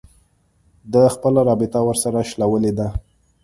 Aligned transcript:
ده 0.91 1.01
خپله 1.15 1.39
رابطه 1.49 1.79
ورسره 1.87 2.19
شلولې 2.29 2.71
ده 2.77 2.87